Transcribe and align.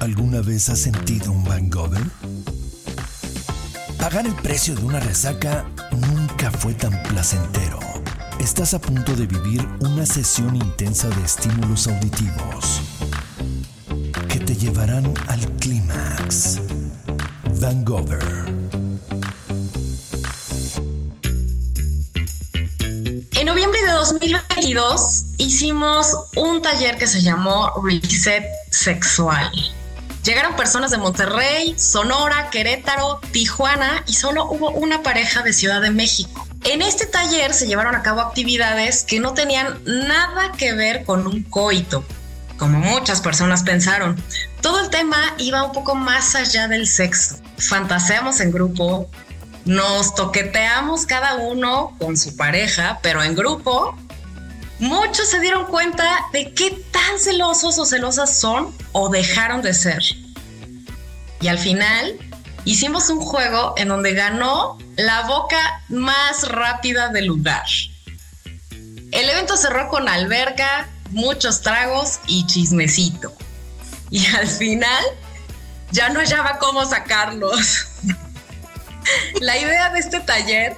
¿Alguna 0.00 0.40
vez 0.40 0.70
has 0.70 0.78
sentido 0.78 1.30
un 1.30 1.44
hangover? 1.44 2.02
Pagar 3.98 4.26
el 4.26 4.34
precio 4.36 4.74
de 4.74 4.82
una 4.82 4.98
resaca 4.98 5.66
nunca 5.92 6.50
fue 6.50 6.72
tan 6.72 7.02
placentero. 7.02 7.78
Estás 8.38 8.72
a 8.72 8.78
punto 8.80 9.14
de 9.14 9.26
vivir 9.26 9.68
una 9.80 10.06
sesión 10.06 10.56
intensa 10.56 11.10
de 11.10 11.22
estímulos 11.22 11.86
auditivos 11.86 12.80
que 14.30 14.40
te 14.40 14.56
llevarán 14.56 15.12
al 15.28 15.46
clímax. 15.58 16.60
Vangover. 17.60 18.24
En 23.32 23.46
noviembre 23.46 23.82
de 23.82 23.92
2022 23.92 25.24
hicimos 25.36 26.16
un 26.36 26.62
taller 26.62 26.96
que 26.96 27.06
se 27.06 27.20
llamó 27.20 27.70
Reset 27.84 28.46
Sexual. 28.70 29.52
Llegaron 30.30 30.54
personas 30.54 30.92
de 30.92 30.98
Monterrey, 30.98 31.74
Sonora, 31.76 32.50
Querétaro, 32.50 33.20
Tijuana 33.32 34.04
y 34.06 34.12
solo 34.12 34.44
hubo 34.44 34.70
una 34.70 35.02
pareja 35.02 35.42
de 35.42 35.52
Ciudad 35.52 35.80
de 35.80 35.90
México. 35.90 36.46
En 36.62 36.82
este 36.82 37.06
taller 37.06 37.52
se 37.52 37.66
llevaron 37.66 37.96
a 37.96 38.02
cabo 38.04 38.20
actividades 38.20 39.02
que 39.02 39.18
no 39.18 39.34
tenían 39.34 39.80
nada 39.84 40.52
que 40.56 40.72
ver 40.72 41.02
con 41.04 41.26
un 41.26 41.42
coito, 41.42 42.04
como 42.58 42.78
muchas 42.78 43.20
personas 43.20 43.64
pensaron. 43.64 44.22
Todo 44.60 44.78
el 44.78 44.90
tema 44.90 45.34
iba 45.38 45.64
un 45.64 45.72
poco 45.72 45.96
más 45.96 46.36
allá 46.36 46.68
del 46.68 46.86
sexo. 46.86 47.34
Fantaseamos 47.58 48.38
en 48.38 48.52
grupo, 48.52 49.10
nos 49.64 50.14
toqueteamos 50.14 51.06
cada 51.06 51.38
uno 51.38 51.96
con 51.98 52.16
su 52.16 52.36
pareja, 52.36 53.00
pero 53.02 53.20
en 53.24 53.34
grupo. 53.34 53.98
Muchos 54.78 55.28
se 55.28 55.40
dieron 55.40 55.66
cuenta 55.66 56.08
de 56.32 56.54
qué 56.54 56.70
tan 56.92 57.18
celosos 57.18 57.80
o 57.80 57.84
celosas 57.84 58.38
son 58.38 58.72
o 58.92 59.08
dejaron 59.08 59.60
de 59.60 59.74
ser. 59.74 60.19
Y 61.40 61.48
al 61.48 61.58
final 61.58 62.18
hicimos 62.64 63.08
un 63.08 63.20
juego 63.20 63.74
en 63.76 63.88
donde 63.88 64.14
ganó 64.14 64.78
la 64.96 65.22
boca 65.22 65.82
más 65.88 66.48
rápida 66.48 67.08
del 67.08 67.26
lugar. 67.26 67.64
El 69.12 69.28
evento 69.28 69.56
cerró 69.56 69.88
con 69.88 70.08
alberca, 70.08 70.88
muchos 71.10 71.62
tragos 71.62 72.20
y 72.26 72.46
chismecito. 72.46 73.32
Y 74.10 74.26
al 74.26 74.46
final 74.46 75.04
ya 75.90 76.10
no 76.10 76.20
hallaba 76.20 76.58
cómo 76.58 76.84
sacarlos. 76.84 77.86
la 79.40 79.58
idea 79.58 79.90
de 79.90 79.98
este 79.98 80.20
taller 80.20 80.76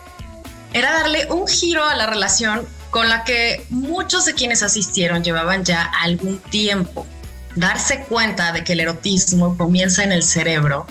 era 0.73 0.92
darle 0.92 1.27
un 1.31 1.47
giro 1.47 1.84
a 1.84 1.95
la 1.95 2.06
relación 2.06 2.67
con 2.91 3.08
la 3.08 3.25
que 3.25 3.67
muchos 3.70 4.25
de 4.25 4.34
quienes 4.34 4.62
asistieron 4.62 5.25
llevaban 5.25 5.64
ya 5.64 5.91
algún 6.03 6.39
tiempo. 6.39 7.06
Darse 7.55 8.05
cuenta 8.05 8.53
de 8.53 8.64
que 8.64 8.72
el 8.72 8.81
erotismo 8.81 9.56
comienza 9.56 10.03
en 10.05 10.12
el 10.12 10.22
cerebro 10.22 10.86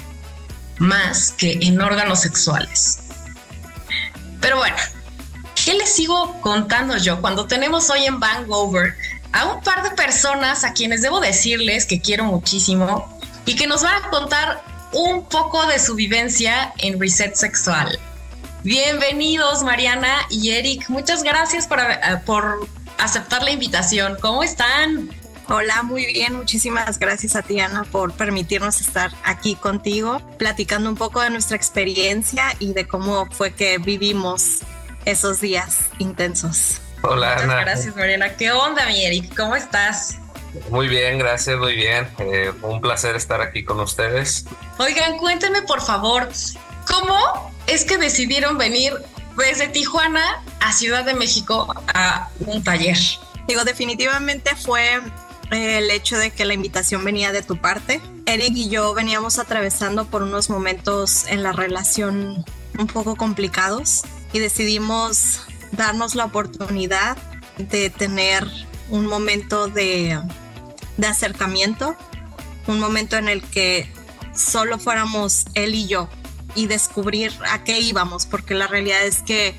más 0.77 1.31
que 1.31 1.59
en 1.61 1.79
órganos 1.79 2.21
sexuales. 2.21 2.99
Pero 4.41 4.57
bueno, 4.57 4.75
¿qué 5.63 5.75
les 5.75 5.93
sigo 5.93 6.39
contando 6.41 6.97
yo 6.97 7.21
cuando 7.21 7.45
tenemos 7.45 7.89
hoy 7.89 8.05
en 8.05 8.19
Vancouver 8.19 8.95
a 9.31 9.45
un 9.45 9.61
par 9.61 9.83
de 9.83 9.91
personas 9.91 10.63
a 10.63 10.73
quienes 10.73 11.01
debo 11.01 11.19
decirles 11.19 11.85
que 11.85 12.01
quiero 12.01 12.25
muchísimo 12.25 13.19
y 13.45 13.55
que 13.55 13.67
nos 13.67 13.83
van 13.83 14.03
a 14.03 14.09
contar 14.09 14.63
un 14.93 15.25
poco 15.25 15.65
de 15.67 15.79
su 15.79 15.95
vivencia 15.95 16.73
en 16.79 16.99
reset 16.99 17.35
sexual? 17.35 17.97
Bienvenidos 18.63 19.63
Mariana 19.63 20.17
y 20.29 20.51
Eric, 20.51 20.89
muchas 20.89 21.23
gracias 21.23 21.65
por, 21.67 21.79
eh, 21.79 21.97
por 22.25 22.67
aceptar 22.97 23.43
la 23.43 23.51
invitación. 23.51 24.17
¿Cómo 24.21 24.43
están? 24.43 25.09
Hola, 25.53 25.83
muy 25.83 26.05
bien. 26.05 26.33
Muchísimas 26.33 26.97
gracias 26.97 27.35
a 27.35 27.41
ti, 27.41 27.59
Ana, 27.59 27.83
por 27.83 28.13
permitirnos 28.13 28.79
estar 28.79 29.11
aquí 29.25 29.55
contigo, 29.55 30.21
platicando 30.37 30.87
un 30.87 30.95
poco 30.95 31.19
de 31.19 31.29
nuestra 31.29 31.57
experiencia 31.57 32.55
y 32.59 32.71
de 32.71 32.87
cómo 32.87 33.25
fue 33.29 33.53
que 33.53 33.77
vivimos 33.77 34.59
esos 35.03 35.41
días 35.41 35.89
intensos. 35.99 36.79
Hola, 37.01 37.31
Muchas 37.31 37.43
Ana. 37.43 37.61
Gracias, 37.61 37.95
Mariana. 37.97 38.37
¿Qué 38.37 38.49
onda, 38.53 38.85
mi 38.85 39.03
Eric? 39.03 39.35
¿Cómo 39.35 39.57
estás? 39.57 40.19
Muy 40.69 40.87
bien, 40.87 41.19
gracias, 41.19 41.57
muy 41.57 41.75
bien. 41.75 42.07
Eh, 42.19 42.53
un 42.61 42.79
placer 42.79 43.17
estar 43.17 43.41
aquí 43.41 43.65
con 43.65 43.81
ustedes. 43.81 44.45
Oigan, 44.77 45.17
cuéntenme 45.17 45.63
por 45.63 45.81
favor, 45.81 46.29
¿cómo 46.87 47.51
es 47.67 47.83
que 47.83 47.97
decidieron 47.97 48.57
venir 48.57 48.93
desde 49.35 49.67
Tijuana 49.67 50.41
a 50.61 50.71
Ciudad 50.71 51.03
de 51.03 51.13
México 51.13 51.75
a 51.93 52.29
un 52.39 52.63
taller? 52.63 52.97
Digo, 53.47 53.65
definitivamente 53.65 54.55
fue 54.55 55.01
el 55.51 55.91
hecho 55.91 56.17
de 56.17 56.31
que 56.31 56.45
la 56.45 56.53
invitación 56.53 57.03
venía 57.03 57.31
de 57.31 57.43
tu 57.43 57.57
parte. 57.57 58.01
Eric 58.25 58.53
y 58.55 58.69
yo 58.69 58.93
veníamos 58.93 59.37
atravesando 59.37 60.05
por 60.05 60.23
unos 60.23 60.49
momentos 60.49 61.25
en 61.27 61.43
la 61.43 61.51
relación 61.51 62.45
un 62.79 62.87
poco 62.87 63.15
complicados 63.15 64.03
y 64.33 64.39
decidimos 64.39 65.41
darnos 65.73 66.15
la 66.15 66.25
oportunidad 66.25 67.17
de 67.57 67.89
tener 67.89 68.47
un 68.89 69.05
momento 69.05 69.67
de, 69.67 70.19
de 70.97 71.07
acercamiento, 71.07 71.95
un 72.67 72.79
momento 72.79 73.17
en 73.17 73.27
el 73.27 73.41
que 73.41 73.91
solo 74.33 74.79
fuéramos 74.79 75.45
él 75.53 75.75
y 75.75 75.87
yo 75.87 76.09
y 76.55 76.67
descubrir 76.67 77.33
a 77.49 77.63
qué 77.63 77.79
íbamos, 77.79 78.25
porque 78.25 78.53
la 78.53 78.67
realidad 78.67 79.03
es 79.03 79.21
que 79.21 79.55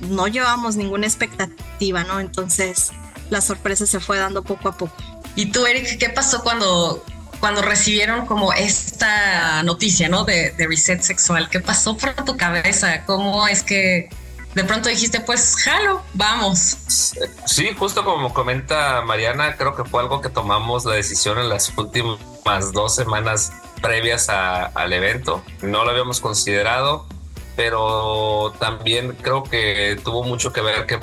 no 0.00 0.26
llevamos 0.26 0.76
ninguna 0.76 1.06
expectativa, 1.06 2.04
¿no? 2.04 2.20
Entonces 2.20 2.92
la 3.32 3.40
sorpresa 3.40 3.86
se 3.86 3.98
fue 3.98 4.18
dando 4.18 4.42
poco 4.42 4.68
a 4.68 4.72
poco. 4.76 4.94
¿Y 5.34 5.46
tú, 5.46 5.64
Eric, 5.66 5.98
qué 5.98 6.10
pasó 6.10 6.42
cuando, 6.42 7.02
cuando 7.40 7.62
recibieron 7.62 8.26
como 8.26 8.52
esta 8.52 9.62
noticia, 9.62 10.10
¿no? 10.10 10.24
De, 10.24 10.50
de 10.50 10.66
reset 10.66 11.00
sexual. 11.00 11.48
¿Qué 11.48 11.58
pasó 11.58 11.96
por 11.96 12.14
tu 12.26 12.36
cabeza? 12.36 13.04
¿Cómo 13.06 13.48
es 13.48 13.62
que 13.62 14.10
de 14.54 14.64
pronto 14.64 14.90
dijiste, 14.90 15.20
pues 15.20 15.56
jalo, 15.56 16.02
vamos. 16.12 16.76
Sí, 17.46 17.70
justo 17.78 18.04
como 18.04 18.34
comenta 18.34 19.00
Mariana, 19.00 19.56
creo 19.56 19.74
que 19.74 19.84
fue 19.84 20.02
algo 20.02 20.20
que 20.20 20.28
tomamos 20.28 20.84
la 20.84 20.94
decisión 20.94 21.38
en 21.38 21.48
las 21.48 21.72
últimas 21.78 22.72
dos 22.74 22.94
semanas 22.94 23.50
previas 23.80 24.28
al 24.28 24.92
evento. 24.92 25.42
No 25.62 25.84
lo 25.84 25.90
habíamos 25.90 26.20
considerado, 26.20 27.06
pero 27.56 28.52
también 28.58 29.16
creo 29.22 29.42
que 29.42 29.98
tuvo 30.04 30.22
mucho 30.22 30.52
que 30.52 30.60
ver 30.60 30.84
que 30.84 31.00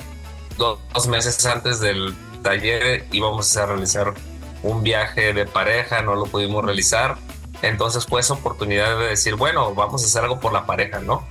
dos 0.59 1.08
meses 1.08 1.44
antes 1.46 1.80
del 1.80 2.14
taller 2.44 3.06
íbamos 3.12 3.56
a 3.58 3.66
realizar 3.66 4.14
un 4.62 4.84
viaje 4.84 5.34
de 5.34 5.46
pareja, 5.46 6.02
no 6.02 6.16
lo 6.16 6.25
pudimos 6.25 6.64
realizar. 6.64 7.18
Entonces 7.62 8.06
fue 8.06 8.22
esa 8.22 8.34
oportunidad 8.34 8.98
de 9.00 9.08
decir, 9.08 9.36
bueno, 9.36 9.74
vamos 9.74 10.03
a 10.03 10.06
hacer 10.06 10.24
algo 10.24 10.40
por 10.40 10.53
la 10.53 10.66
pareja, 10.66 11.00
¿no? 11.00 11.25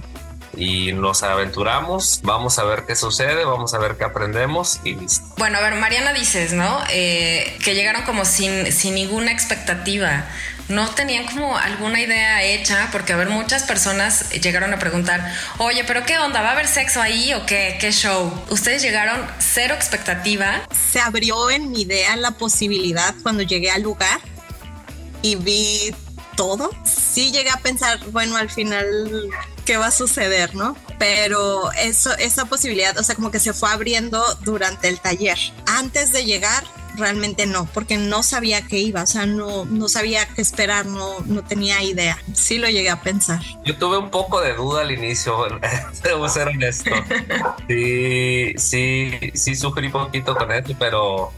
Y 0.58 0.92
nos 0.92 1.22
aventuramos, 1.22 2.20
vamos 2.24 2.58
a 2.58 2.64
ver 2.64 2.84
qué 2.84 2.96
sucede, 2.96 3.44
vamos 3.44 3.74
a 3.74 3.78
ver 3.78 3.96
qué 3.96 4.04
aprendemos 4.04 4.80
y 4.82 4.96
listo. 4.96 5.24
Bueno, 5.36 5.58
a 5.58 5.60
ver, 5.60 5.76
Mariana 5.76 6.12
dices, 6.12 6.52
¿no? 6.52 6.82
Eh, 6.91 7.56
que 7.64 7.74
llegaron 7.74 8.02
como 8.02 8.24
sin, 8.24 8.72
sin 8.72 8.94
ninguna 8.94 9.30
expectativa. 9.30 10.26
No 10.69 10.91
tenían 10.91 11.24
como 11.26 11.56
alguna 11.56 12.00
idea 12.00 12.42
hecha, 12.42 12.88
porque 12.92 13.12
a 13.12 13.16
ver, 13.16 13.30
muchas 13.30 13.62
personas 13.62 14.30
llegaron 14.30 14.74
a 14.74 14.78
preguntar, 14.78 15.32
oye, 15.58 15.84
pero 15.84 16.04
¿qué 16.04 16.19
onda? 16.19 16.42
¿Va 16.42 16.50
a 16.50 16.52
haber 16.52 16.66
sexo 16.66 17.00
ahí 17.00 17.32
o 17.32 17.46
qué? 17.46 17.78
¿Qué 17.80 17.92
show? 17.92 18.30
Ustedes 18.50 18.82
llegaron 18.82 19.26
cero 19.38 19.75
expectativa. 19.75 20.60
Se 20.70 21.00
abrió 21.00 21.50
en 21.50 21.70
mi 21.70 21.82
idea 21.82 22.16
la 22.16 22.32
posibilidad 22.32 23.14
cuando 23.22 23.44
llegué 23.44 23.70
al 23.70 23.82
lugar 23.82 24.20
y 25.22 25.36
vi 25.36 25.94
todo. 26.36 26.70
Sí 26.84 27.30
llegué 27.32 27.50
a 27.50 27.56
pensar, 27.58 27.98
bueno, 28.10 28.36
al 28.36 28.50
final 28.50 29.30
qué 29.69 29.77
va 29.77 29.89
a 29.89 29.91
suceder, 29.91 30.55
¿no? 30.55 30.75
Pero 30.99 31.71
eso, 31.73 32.17
esa 32.17 32.47
posibilidad, 32.47 32.97
o 32.97 33.03
sea, 33.03 33.15
como 33.15 33.31
que 33.31 33.39
se 33.39 33.53
fue 33.53 33.69
abriendo 33.69 34.25
durante 34.43 34.89
el 34.89 34.99
taller. 34.99 35.37
Antes 35.67 36.11
de 36.11 36.25
llegar, 36.25 36.65
realmente 36.97 37.45
no, 37.45 37.67
porque 37.75 37.99
no 37.99 38.23
sabía 38.23 38.67
qué 38.67 38.79
iba, 38.79 39.03
o 39.03 39.06
sea, 39.06 39.27
no, 39.27 39.67
no 39.67 39.91
sabía 39.91 40.27
qué 40.27 40.41
esperar, 40.41 40.87
no, 40.87 41.20
no 41.26 41.44
tenía 41.44 41.82
idea. 41.82 42.17
Sí 42.32 42.56
lo 42.56 42.67
llegué 42.70 42.88
a 42.88 43.03
pensar. 43.03 43.43
Yo 43.67 43.76
tuve 43.76 43.99
un 43.99 44.09
poco 44.09 44.41
de 44.41 44.55
duda 44.55 44.81
al 44.81 44.91
inicio, 44.91 45.37
debo 46.03 46.31
ser 46.31 46.49
honesto. 46.49 46.91
Sí, 47.69 48.55
sí, 48.56 49.19
sí 49.35 49.55
sufrí 49.55 49.91
poquito 49.91 50.35
con 50.35 50.50
esto, 50.50 50.73
pero 50.79 51.31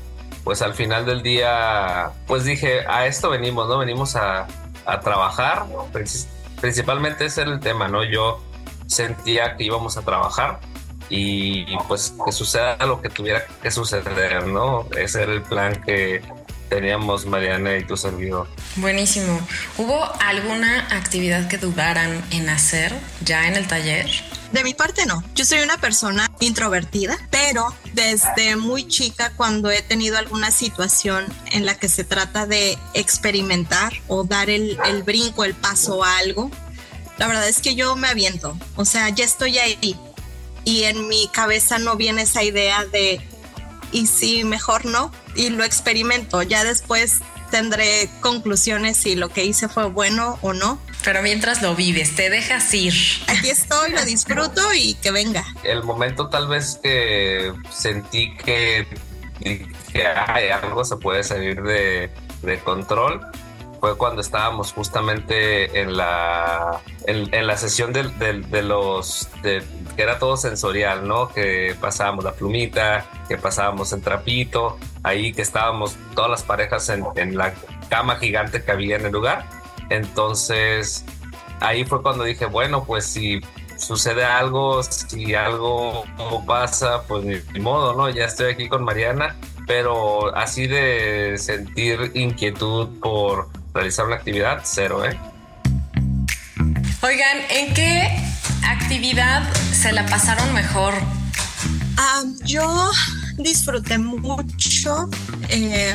pues 0.45 0.63
al 0.63 0.75
final 0.75 1.05
del 1.05 1.25
día, 1.25 2.13
pues 2.29 2.45
dije, 2.45 2.87
a 2.87 3.07
esto 3.07 3.29
venimos, 3.29 3.67
¿no? 3.69 3.77
Venimos 3.79 4.15
a, 4.15 4.47
a 4.87 5.01
trabajar, 5.01 5.67
principalmente 6.61 7.27
ese 7.27 7.43
era 7.43 7.53
el 7.53 7.61
tema, 7.61 7.89
¿no? 7.89 8.05
Yo 8.05 8.43
sentía 8.87 9.57
que 9.57 9.65
íbamos 9.65 9.97
a 9.97 10.03
trabajar 10.03 10.61
y 11.09 11.77
pues 11.89 12.15
que 12.25 12.33
suceda 12.33 12.77
lo 12.87 13.03
que 13.03 13.09
tuviera 13.09 13.45
que 13.63 13.71
suceder, 13.71 14.47
¿no? 14.47 14.87
Ese 14.97 15.23
era 15.23 15.33
el 15.33 15.43
plan 15.43 15.83
que 15.83 16.23
teníamos 16.69 17.27
Mariana 17.27 17.77
y 17.77 17.85
tu 17.85 17.97
servidor. 17.97 18.47
Buenísimo. 18.77 19.41
¿Hubo 19.77 20.09
alguna 20.21 20.87
actividad 20.97 21.49
que 21.49 21.59
dudaran 21.59 22.23
en 22.31 22.49
hacer 22.49 22.95
ya 23.25 23.49
en 23.49 23.57
el 23.57 23.67
taller? 23.67 24.09
De 24.53 24.65
mi 24.65 24.75
parte 24.75 25.07
no, 25.07 25.23
yo 25.35 25.45
soy 25.45 25.61
una 25.61 25.79
persona 25.79 26.29
introvertida, 26.41 27.17
pero 27.31 27.73
desde 27.95 28.57
muy 28.57 28.89
chica 28.89 29.33
cuando 29.37 29.71
he 29.71 29.81
tenido 29.83 30.19
alguna 30.19 30.51
situación 30.51 31.27
en 31.53 31.67
la 31.67 31.79
que 31.79 31.89
se 31.89 32.03
trata 32.03 32.47
de 32.47 32.77
experimentar 32.95 33.93
o 34.09 34.25
dar 34.25 34.51
el, 34.51 34.77
el 34.87 35.05
brinco, 35.05 35.45
el 35.45 35.55
paso 35.55 36.03
a 36.03 36.19
algo, 36.19 36.51
la 37.19 37.29
verdad 37.29 37.49
es 37.49 37.61
que 37.61 37.75
yo 37.75 37.95
me 37.97 38.09
aviento, 38.09 38.59
o 38.77 38.85
sea, 38.85 39.09
ya 39.11 39.25
estoy 39.25 39.59
ahí. 39.59 39.97
Y 40.65 40.85
en 40.85 41.07
mi 41.07 41.29
cabeza 41.29 41.79
no 41.79 41.97
viene 41.97 42.23
esa 42.23 42.43
idea 42.43 42.85
de 42.87 43.21
y 43.93 44.07
si 44.07 44.45
mejor 44.45 44.85
no 44.85 45.13
y 45.35 45.51
lo 45.51 45.65
experimento, 45.65 46.43
ya 46.43 46.65
después 46.65 47.21
tendré 47.51 48.09
conclusiones 48.21 48.97
si 48.97 49.17
lo 49.17 49.29
que 49.29 49.45
hice 49.45 49.69
fue 49.69 49.85
bueno 49.87 50.39
o 50.43 50.53
no. 50.53 50.81
Pero 51.05 51.23
mientras 51.23 51.63
lo 51.63 51.75
vives, 51.75 52.15
te 52.15 52.31
dejas 52.31 52.73
ir. 52.75 52.95
Aquí 53.27 53.51
estoy, 53.51 53.93
lo 53.93 54.05
disfruto 54.05 54.61
y 54.75 54.95
que 54.95 55.11
venga. 55.11 55.45
El 55.63 55.83
momento 55.83 56.29
tal 56.29 56.49
vez 56.49 56.79
que 56.83 57.53
sentí 57.71 58.37
que, 58.37 58.87
que 59.41 60.07
algo 60.07 60.85
se 60.85 60.97
puede 60.97 61.25
salir 61.25 61.63
de, 61.63 62.11
de 62.43 62.59
control 62.61 63.21
fue 63.81 63.97
cuando 63.97 64.21
estábamos 64.21 64.73
justamente 64.73 65.81
en 65.81 65.97
la, 65.97 66.81
en, 67.07 67.47
la 67.47 67.57
sesión 67.57 67.95
de, 67.95 68.03
de, 68.03 68.63
los, 68.63 69.29
de, 69.43 69.63
que 69.97 70.03
era 70.03 70.19
todo 70.19 70.37
sensorial, 70.37 71.09
¿no? 71.09 71.29
Que 71.29 71.75
pasábamos 71.81 72.25
la 72.25 72.33
plumita, 72.33 73.07
que 73.27 73.39
pasábamos 73.39 73.93
el 73.95 74.03
trapito, 74.03 74.79
ahí 75.03 75.33
que 75.33 75.41
estábamos 75.41 75.97
todas 76.15 76.31
las 76.31 76.43
parejas 76.43 76.91
en, 76.91 77.05
en 77.17 77.39
la 77.39 77.55
cama 77.89 78.17
gigante 78.17 78.63
que 78.63 78.71
había 78.71 78.97
en 78.97 79.07
el 79.07 79.13
lugar. 79.13 79.60
Entonces, 79.91 81.05
ahí 81.61 81.85
fue 81.85 82.03
cuando 82.03 82.25
dije, 82.25 82.47
bueno, 82.47 82.85
pues 82.85 83.07
si 83.07 83.41
sucede 83.77 84.25
algo, 84.25 84.83
si 84.83 85.35
algo 85.35 86.05
pasa, 86.47 87.03
pues 87.07 87.25
ni 87.25 87.61
modo, 87.61 87.95
¿no? 87.95 88.09
Ya 88.09 88.25
estoy 88.25 88.53
aquí 88.53 88.69
con 88.69 88.85
Mariana, 88.85 89.37
pero 89.67 90.35
así 90.37 90.67
de 90.67 91.37
sentir 91.39 92.13
inquietud 92.15 92.89
por 93.01 93.49
realizar 93.75 94.07
una 94.07 94.17
actividad, 94.17 94.63
cero, 94.65 95.05
¿eh? 95.05 95.19
Oigan, 97.03 97.39
¿en 97.51 97.73
qué 97.75 98.11
actividad 98.67 99.51
se 99.55 99.93
la 99.93 100.05
pasaron 100.07 100.53
mejor? 100.53 100.95
Ah, 101.97 102.23
yo 102.45 102.91
disfruté 103.39 103.99
mucho 103.99 105.09
eh, 105.49 105.95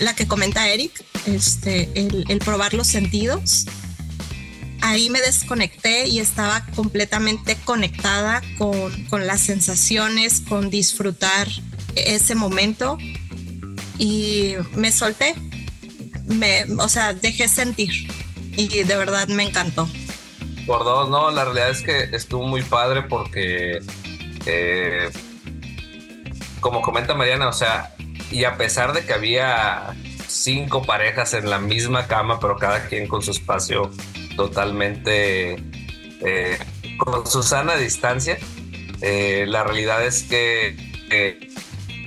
la 0.00 0.14
que 0.14 0.26
comenta 0.26 0.68
Eric, 0.68 1.04
este, 1.26 1.90
el, 1.94 2.38
probar 2.44 2.74
los 2.74 2.88
sentidos. 2.88 3.66
Ahí 4.82 5.10
me 5.10 5.20
desconecté 5.20 6.08
y 6.08 6.20
estaba 6.20 6.64
completamente 6.74 7.56
conectada 7.64 8.42
con, 8.58 9.04
con 9.06 9.26
las 9.26 9.40
sensaciones, 9.40 10.40
con 10.40 10.70
disfrutar 10.70 11.46
ese 11.94 12.34
momento 12.34 12.96
y 13.98 14.54
me 14.74 14.90
solté 14.90 15.34
me, 16.34 16.64
o 16.78 16.88
sea, 16.88 17.12
dejé 17.12 17.48
sentir 17.48 17.90
y 18.56 18.84
de 18.84 18.96
verdad 18.96 19.28
me 19.28 19.44
encantó. 19.44 19.88
Por 20.66 20.84
dos, 20.84 21.10
no, 21.10 21.30
la 21.30 21.44
realidad 21.44 21.70
es 21.70 21.82
que 21.82 22.16
estuvo 22.16 22.46
muy 22.46 22.62
padre 22.62 23.02
porque, 23.02 23.80
eh, 24.46 25.10
como 26.60 26.80
comenta 26.82 27.14
Mariana, 27.14 27.48
o 27.48 27.52
sea, 27.52 27.94
y 28.30 28.44
a 28.44 28.56
pesar 28.56 28.92
de 28.92 29.04
que 29.04 29.12
había 29.12 29.94
cinco 30.26 30.82
parejas 30.82 31.34
en 31.34 31.50
la 31.50 31.58
misma 31.58 32.06
cama, 32.06 32.38
pero 32.40 32.56
cada 32.56 32.86
quien 32.86 33.08
con 33.08 33.22
su 33.22 33.32
espacio 33.32 33.90
totalmente 34.36 35.62
eh, 36.20 36.58
con 36.96 37.26
su 37.26 37.42
sana 37.42 37.76
distancia, 37.76 38.38
eh, 39.00 39.44
la 39.48 39.64
realidad 39.64 40.04
es 40.06 40.22
que 40.22 40.76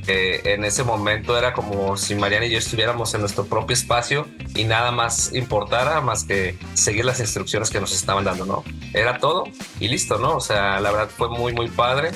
en 0.05 0.65
ese 0.65 0.83
momento 0.83 1.37
era 1.37 1.53
como 1.53 1.95
si 1.95 2.13
Mariana 2.15 2.45
y 2.45 2.49
yo 2.51 2.57
estuviéramos 2.57 3.13
en 3.13 3.21
nuestro 3.21 3.45
propio 3.45 3.73
espacio 3.73 4.27
y 4.55 4.65
nada 4.65 4.91
más 4.91 5.33
importara 5.33 6.01
más 6.01 6.23
que 6.23 6.57
seguir 6.73 7.05
las 7.05 7.19
instrucciones 7.19 7.69
que 7.69 7.79
nos 7.79 7.93
estaban 7.93 8.23
dando, 8.23 8.45
¿no? 8.45 8.63
Era 8.93 9.17
todo 9.17 9.45
y 9.79 9.87
listo, 9.87 10.19
¿no? 10.19 10.35
O 10.35 10.39
sea, 10.39 10.79
la 10.79 10.91
verdad 10.91 11.09
fue 11.15 11.29
muy, 11.29 11.53
muy 11.53 11.69
padre 11.69 12.11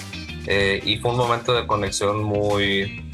eh, 0.46 0.82
y 0.86 0.98
fue 0.98 1.12
un 1.12 1.18
momento 1.18 1.54
de 1.54 1.66
conexión 1.66 2.24
muy, 2.24 3.07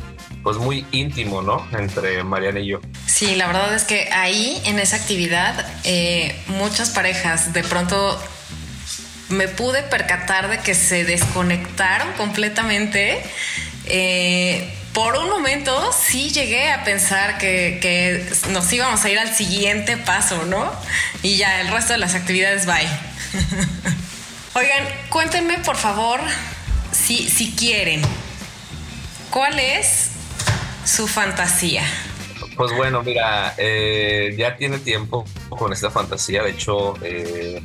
pues 0.43 0.57
muy 0.57 0.85
íntimo, 0.91 1.41
¿no? 1.41 1.67
Entre 1.77 2.23
Mariana 2.23 2.59
y 2.59 2.67
yo. 2.67 2.81
Sí, 3.07 3.35
la 3.35 3.47
verdad 3.47 3.73
es 3.73 3.83
que 3.83 4.09
ahí, 4.11 4.61
en 4.65 4.79
esa 4.79 4.97
actividad, 4.97 5.65
eh, 5.83 6.35
muchas 6.47 6.89
parejas 6.89 7.53
de 7.53 7.63
pronto 7.63 8.21
me 9.29 9.47
pude 9.47 9.81
percatar 9.83 10.49
de 10.49 10.59
que 10.59 10.75
se 10.75 11.05
desconectaron 11.05 12.11
completamente 12.13 13.23
eh, 13.85 14.73
por 14.93 15.17
un 15.17 15.29
momento 15.29 15.91
sí 15.91 16.29
llegué 16.29 16.71
a 16.71 16.83
pensar 16.83 17.37
que, 17.37 18.23
nos 18.49 18.71
íbamos 18.71 19.03
a 19.03 19.09
ir 19.09 19.19
al 19.19 19.33
siguiente 19.33 19.97
paso, 19.97 20.45
¿no? 20.45 20.71
Y 21.23 21.37
ya 21.37 21.61
el 21.61 21.69
resto 21.69 21.93
de 21.93 21.99
las 21.99 22.13
actividades 22.13 22.65
bye. 22.65 22.87
Oigan, 24.53 24.87
cuéntenme 25.09 25.57
por 25.59 25.77
favor, 25.77 26.19
si, 26.91 27.27
si 27.27 27.51
quieren, 27.53 28.01
¿cuál 29.31 29.59
es 29.59 30.11
su 30.85 31.07
fantasía? 31.07 31.83
Pues 32.55 32.75
bueno, 32.75 33.01
mira, 33.03 33.55
eh, 33.57 34.35
ya 34.37 34.55
tiene 34.55 34.79
tiempo 34.79 35.25
con 35.49 35.73
esta 35.73 35.89
fantasía. 35.89 36.43
De 36.43 36.51
hecho, 36.51 36.93
eh, 37.01 37.61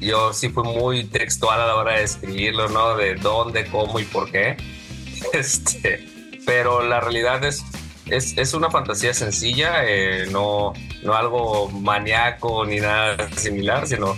yo 0.00 0.32
sí 0.32 0.48
fui 0.48 0.64
muy 0.64 1.04
textual 1.04 1.60
a 1.60 1.66
la 1.66 1.74
hora 1.76 1.98
de 1.98 2.04
escribirlo, 2.04 2.68
¿no? 2.68 2.96
De 2.96 3.14
dónde, 3.14 3.66
cómo 3.66 3.98
y 4.00 4.04
por 4.04 4.30
qué. 4.30 4.56
Este, 5.32 6.06
pero 6.46 6.80
la 6.80 7.00
realidad 7.00 7.44
es, 7.44 7.64
es, 8.06 8.54
una 8.54 8.70
fantasía 8.70 9.12
sencilla, 9.12 9.84
eh, 9.84 10.28
no, 10.30 10.72
no 11.02 11.14
algo 11.14 11.68
maníaco 11.70 12.64
ni 12.64 12.78
nada 12.78 13.28
similar, 13.36 13.86
sino 13.88 14.16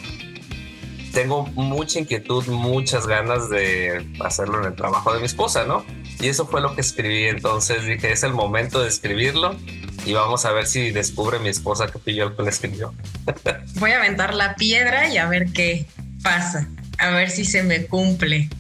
tengo 1.13 1.47
mucha 1.55 1.99
inquietud, 1.99 2.47
muchas 2.49 3.07
ganas 3.07 3.49
de 3.49 4.07
hacerlo 4.21 4.61
en 4.61 4.67
el 4.67 4.75
trabajo 4.75 5.13
de 5.13 5.21
mi 5.21 5.27
esposa, 5.27 5.65
¿no? 5.65 5.85
Y 6.21 6.29
eso 6.29 6.47
fue 6.47 6.61
lo 6.61 6.75
que 6.75 6.83
escribí, 6.83 7.25
entonces 7.25 7.87
dije, 7.87 8.13
es 8.13 8.23
el 8.25 8.35
momento 8.35 8.83
de 8.83 8.89
escribirlo 8.89 9.57
y 10.05 10.13
vamos 10.13 10.45
a 10.45 10.53
ver 10.53 10.67
si 10.67 10.91
descubre 10.91 11.39
mi 11.39 11.49
esposa 11.49 11.87
que 11.87 11.99
pilló 11.99 12.29
el 12.29 12.37
que 12.37 12.43
le 12.43 12.51
escribió. 12.51 12.95
Voy 13.77 13.93
a 13.93 13.99
aventar 13.99 14.35
la 14.35 14.55
piedra 14.55 15.09
y 15.09 15.17
a 15.17 15.27
ver 15.27 15.51
qué 15.53 15.87
pasa, 16.23 16.69
a 16.99 17.11
ver 17.11 17.31
si 17.31 17.47
se 17.47 17.63
me 17.63 17.87
cumple. 17.87 18.51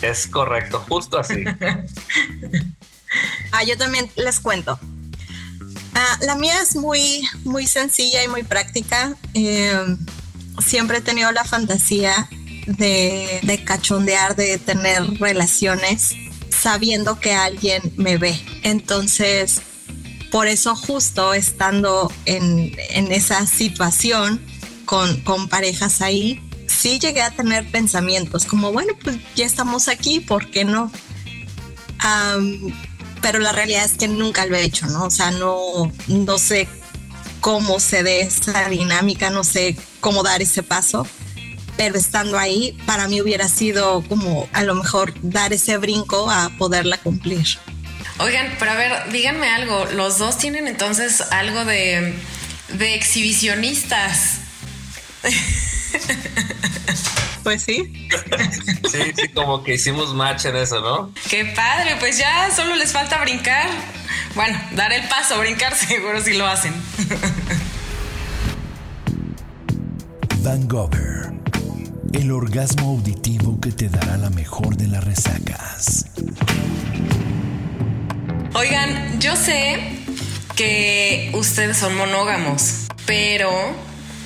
Es 0.00 0.26
correcto, 0.26 0.84
justo 0.88 1.18
así. 1.18 1.44
ah, 3.52 3.62
yo 3.64 3.76
también 3.76 4.10
les 4.16 4.40
cuento. 4.40 4.78
Ah, 5.94 6.18
la 6.22 6.34
mía 6.34 6.60
es 6.62 6.74
muy, 6.74 7.22
muy 7.44 7.68
sencilla 7.68 8.24
y 8.24 8.28
muy 8.28 8.42
práctica. 8.42 9.14
Em, 9.34 9.98
siempre 10.64 10.98
he 10.98 11.00
tenido 11.00 11.30
la 11.30 11.44
fantasía 11.44 12.28
de, 12.66 13.38
de 13.42 13.64
cachondear, 13.64 14.34
de 14.34 14.58
tener 14.58 15.02
relaciones 15.20 16.16
sabiendo 16.52 17.18
que 17.18 17.32
alguien 17.32 17.82
me 17.96 18.18
ve. 18.18 18.38
Entonces, 18.62 19.62
por 20.30 20.46
eso 20.46 20.74
justo 20.74 21.34
estando 21.34 22.12
en, 22.24 22.74
en 22.90 23.12
esa 23.12 23.46
situación 23.46 24.40
con, 24.84 25.20
con 25.22 25.48
parejas 25.48 26.00
ahí, 26.00 26.40
sí 26.66 26.98
llegué 26.98 27.22
a 27.22 27.30
tener 27.30 27.70
pensamientos 27.70 28.44
como, 28.44 28.72
bueno, 28.72 28.94
pues 29.02 29.16
ya 29.34 29.46
estamos 29.46 29.88
aquí, 29.88 30.20
¿por 30.20 30.50
qué 30.50 30.64
no? 30.64 30.90
pero 33.20 33.38
la 33.38 33.52
realidad 33.52 33.84
es 33.84 33.92
que 33.92 34.08
nunca 34.08 34.44
lo 34.46 34.56
he 34.56 34.64
hecho, 34.64 34.86
¿no? 34.86 35.04
O 35.04 35.10
sea, 35.10 35.30
no, 35.30 35.92
no 36.08 36.38
sé 36.38 36.66
cómo 37.40 37.78
se 37.78 38.02
dé 38.02 38.22
esa 38.22 38.68
dinámica, 38.68 39.30
no 39.30 39.44
sé 39.44 39.76
cómo 40.00 40.24
dar 40.24 40.42
ese 40.42 40.64
paso, 40.64 41.06
pero 41.76 41.96
estando 41.96 42.38
ahí, 42.38 42.78
para 42.86 43.08
mí 43.08 43.20
hubiera 43.20 43.48
sido 43.48 44.02
como 44.08 44.48
a 44.52 44.62
lo 44.62 44.74
mejor 44.74 45.14
dar 45.22 45.52
ese 45.52 45.76
brinco 45.78 46.30
a 46.30 46.50
poderla 46.58 46.98
cumplir. 46.98 47.46
Oigan, 48.18 48.54
pero 48.58 48.72
a 48.72 48.74
ver, 48.74 49.10
díganme 49.10 49.48
algo, 49.48 49.86
los 49.94 50.18
dos 50.18 50.38
tienen 50.38 50.68
entonces 50.68 51.20
algo 51.32 51.64
de, 51.64 52.14
de 52.74 52.94
exhibicionistas. 52.94 54.38
Pues 57.42 57.62
sí. 57.62 58.08
Sí, 58.90 59.12
sí, 59.16 59.28
como 59.34 59.64
que 59.64 59.74
hicimos 59.74 60.14
match 60.14 60.44
en 60.44 60.56
eso, 60.56 60.80
¿no? 60.80 61.12
Qué 61.28 61.44
padre, 61.44 61.96
pues 61.98 62.18
ya 62.18 62.50
solo 62.54 62.76
les 62.76 62.92
falta 62.92 63.20
brincar. 63.20 63.68
Bueno, 64.34 64.60
dar 64.72 64.92
el 64.92 65.06
paso, 65.08 65.38
brincar 65.38 65.74
seguro 65.76 66.22
si 66.22 66.34
lo 66.34 66.46
hacen. 66.46 66.72
Van 70.38 70.68
Gogh, 70.68 70.96
el 72.12 72.30
orgasmo 72.30 72.90
auditivo 72.90 73.60
que 73.60 73.72
te 73.72 73.88
dará 73.88 74.16
la 74.16 74.30
mejor 74.30 74.76
de 74.76 74.88
las 74.88 75.04
resacas. 75.04 76.06
Oigan, 78.54 79.20
yo 79.20 79.36
sé 79.36 79.98
que 80.56 81.30
ustedes 81.34 81.76
son 81.76 81.96
monógamos, 81.96 82.86
pero 83.06 83.50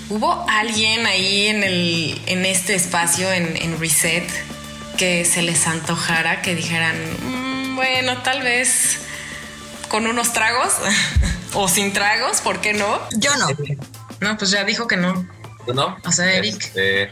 ¿Hubo 0.08 0.46
alguien 0.48 1.04
ahí 1.04 1.48
en, 1.48 1.64
el, 1.64 2.22
en 2.26 2.46
este 2.46 2.76
espacio, 2.76 3.30
en, 3.32 3.80
Reset, 3.80 4.24
que 4.96 5.24
se 5.24 5.42
les 5.42 5.66
antojara, 5.66 6.42
que 6.42 6.54
dijeran, 6.54 6.96
mm, 7.22 7.74
bueno, 7.74 8.22
tal 8.22 8.42
vez 8.42 8.98
con 9.88 10.06
unos 10.06 10.32
tragos 10.32 10.74
o 11.54 11.66
sin 11.66 11.92
tragos, 11.92 12.40
¿por 12.40 12.60
qué 12.60 12.72
no? 12.72 13.00
Yo 13.16 13.34
no. 13.36 13.48
No, 14.20 14.38
pues 14.38 14.50
ya 14.52 14.62
dijo 14.62 14.86
que 14.86 14.96
no. 14.96 15.26
¿No? 15.74 15.96
O 16.04 16.12
sea, 16.12 16.32
Eric. 16.32 16.62
Este, 16.62 17.10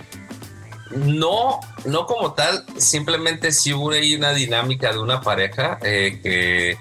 no, 0.94 1.60
no 1.84 2.06
como 2.06 2.34
tal, 2.34 2.64
simplemente 2.76 3.52
sí 3.52 3.72
hubo 3.72 3.90
ahí 3.90 4.14
una 4.14 4.32
dinámica 4.32 4.92
de 4.92 4.98
una 4.98 5.20
pareja 5.20 5.78
eh, 5.82 6.20
que, 6.22 6.78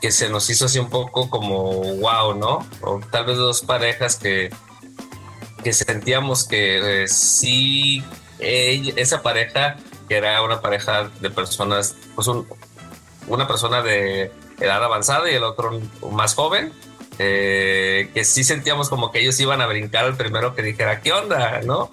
que 0.00 0.10
se 0.10 0.28
nos 0.28 0.48
hizo 0.50 0.66
así 0.66 0.78
un 0.78 0.90
poco 0.90 1.30
como 1.30 1.80
wow, 1.96 2.34
¿no? 2.34 2.66
O 2.82 3.00
tal 3.10 3.26
vez 3.26 3.36
dos 3.36 3.62
parejas 3.62 4.16
que, 4.16 4.50
que 5.62 5.72
sentíamos 5.72 6.46
que 6.46 7.04
eh, 7.04 7.08
sí, 7.08 8.04
esa 8.38 9.22
pareja, 9.22 9.76
que 10.08 10.16
era 10.16 10.42
una 10.42 10.60
pareja 10.60 11.10
de 11.20 11.30
personas, 11.30 11.96
pues 12.14 12.28
una 13.26 13.48
persona 13.48 13.82
de 13.82 14.30
edad 14.60 14.84
avanzada 14.84 15.30
y 15.30 15.34
el 15.34 15.42
otro 15.42 15.80
más 16.10 16.34
joven, 16.34 16.72
eh, 17.18 18.10
que 18.12 18.24
sí 18.24 18.44
sentíamos 18.44 18.88
como 18.88 19.10
que 19.10 19.20
ellos 19.20 19.38
iban 19.40 19.60
a 19.60 19.66
brincar 19.66 20.04
al 20.04 20.16
primero 20.16 20.54
que 20.54 20.62
dijera, 20.62 21.00
¿qué 21.00 21.12
onda? 21.12 21.60
¿No? 21.64 21.88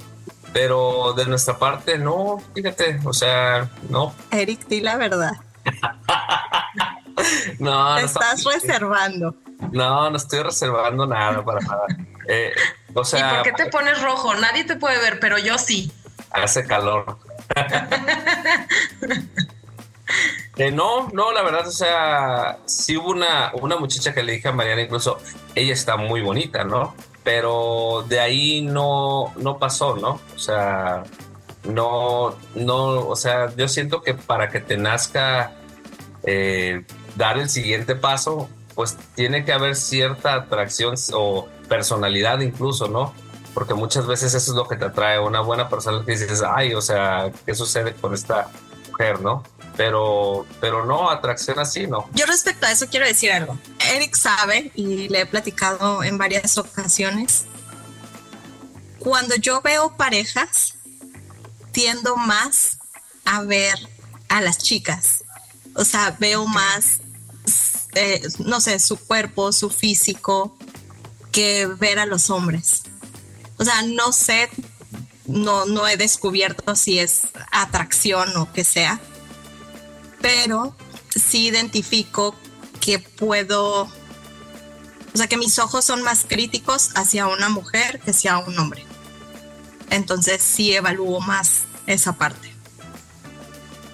Pero 0.53 1.13
de 1.13 1.25
nuestra 1.25 1.58
parte, 1.58 1.98
no, 1.98 2.41
fíjate, 2.53 3.00
o 3.05 3.13
sea, 3.13 3.70
no. 3.89 4.13
Eric, 4.31 4.67
di 4.67 4.81
la 4.81 4.98
verdad. 4.98 5.31
no, 7.60 7.96
Te 7.96 8.03
estás 8.03 8.43
reservando. 8.43 9.36
No, 9.72 10.10
no 10.10 10.17
estoy 10.17 10.41
reservando 10.41 11.05
nada 11.05 11.43
para 11.43 11.62
nada. 11.62 11.86
Eh, 12.27 12.51
o 12.93 13.05
sea, 13.05 13.20
¿Y 13.20 13.36
por 13.36 13.43
qué 13.43 13.63
te 13.63 13.70
pones 13.70 14.01
rojo? 14.01 14.34
Nadie 14.36 14.63
te 14.65 14.75
puede 14.75 15.00
ver, 15.00 15.20
pero 15.20 15.38
yo 15.38 15.58
sí. 15.58 15.91
Hace 16.31 16.65
calor. 16.65 17.17
Eh, 20.58 20.70
no, 20.70 21.10
no, 21.13 21.31
la 21.31 21.41
verdad, 21.41 21.67
o 21.67 21.72
sea, 21.72 22.60
sí 22.65 22.98
hubo 22.98 23.12
una, 23.12 23.51
una 23.53 23.77
muchacha 23.77 24.13
que 24.13 24.22
le 24.22 24.34
dije 24.34 24.50
a 24.50 24.51
Mariana, 24.51 24.81
incluso 24.81 25.20
ella 25.55 25.74
está 25.74 25.96
muy 25.96 26.22
bonita, 26.22 26.63
¿no? 26.63 26.93
Pero 27.24 28.06
de 28.08 28.20
ahí 28.20 28.62
no, 28.62 29.34
no 29.38 29.58
pasó, 29.58 29.96
¿no? 29.96 30.20
O 30.36 30.40
sea, 30.40 31.04
no, 31.63 32.36
no, 32.56 33.08
o 33.08 33.16
sea, 33.16 33.54
yo 33.56 33.68
siento 33.68 34.01
que 34.01 34.13
para 34.13 34.50
que 34.50 34.60
te 34.60 34.78
nazca 34.78 35.54
eh, 36.24 36.84
dar 37.16 37.38
el 37.38 37.50
siguiente 37.50 37.96
paso, 37.96 38.50
pues 38.75 38.98
tiene 39.16 39.46
que 39.46 39.54
haber 39.54 39.75
cierta 39.75 40.34
atracción 40.34 40.96
o 41.13 41.48
personalidad 41.70 42.40
incluso, 42.40 42.88
¿no? 42.88 43.13
Porque 43.54 43.74
muchas 43.74 44.08
veces 44.08 44.34
eso 44.34 44.51
es 44.51 44.58
lo 44.58 44.68
que 44.68 44.78
te 44.78 44.86
atrae, 44.86 45.20
una 45.20 45.42
buena 45.42 45.70
persona 45.70 46.04
que 46.06 46.13
dices, 46.13 46.42
ay, 46.48 46.74
o 46.74 46.82
sea, 46.82 47.32
¿qué 47.46 47.54
sucede 47.54 47.94
con 47.94 48.13
esta 48.13 48.48
mujer, 48.90 49.22
no? 49.22 49.44
Pero, 49.78 50.46
pero 50.60 50.86
no, 50.86 51.10
atracción 51.10 51.60
así, 51.60 51.88
no. 51.88 52.10
Yo 52.13 52.25
respecto 52.25 52.66
a 52.66 52.72
eso 52.72 52.88
quiero 52.90 53.06
decir 53.06 53.32
algo. 53.32 53.58
Eric 53.94 54.16
sabe, 54.16 54.72
y 54.75 55.10
le 55.10 55.22
he 55.22 55.25
platicado 55.25 56.04
en 56.04 56.18
varias 56.18 56.58
ocasiones, 56.58 57.46
cuando 59.00 59.36
yo 59.36 59.62
veo 59.62 59.96
parejas, 59.98 60.75
tiendo 61.72 62.16
más 62.18 62.78
a 63.25 63.42
ver 63.44 63.75
a 64.30 64.42
las 64.42 64.58
chicas. 64.58 65.24
O 65.75 65.86
sea, 65.86 66.16
veo 66.20 66.46
más, 66.46 67.00
eh, 67.96 68.22
no 68.40 68.60
sé, 68.60 68.80
su 68.80 68.98
cuerpo, 68.98 69.51
su 69.51 69.70
físico, 69.70 70.56
que 71.32 71.66
ver 71.66 72.00
a 72.00 72.06
los 72.06 72.30
hombres. 72.30 72.84
O 73.58 73.63
sea, 73.63 73.82
no 73.84 74.12
sé, 74.12 74.50
no, 75.25 75.66
no 75.66 75.88
he 75.88 75.98
descubierto 75.98 76.75
si 76.75 77.00
es 77.00 77.22
atracción 77.51 78.36
o 78.38 78.51
qué 78.51 78.63
sea, 78.63 79.00
pero 80.22 80.75
sí 81.10 81.48
identifico 81.48 82.36
que 82.80 83.00
puedo, 83.00 83.84
o 83.84 83.92
sea, 85.13 85.28
que 85.28 85.38
mis 85.38 85.60
ojos 85.60 85.86
son 85.86 86.01
más 86.01 86.25
críticos 86.28 86.92
hacia 86.96 87.28
una 87.28 87.50
mujer 87.50 88.00
que 88.00 88.12
hacia 88.12 88.38
un 88.38 88.58
hombre. 88.58 88.86
Entonces 89.90 90.42
sí 90.42 90.74
evalúo 90.74 91.20
más 91.20 91.63
esa 91.86 92.13
parte. 92.13 92.54